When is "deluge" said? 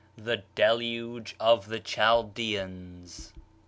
0.55-1.35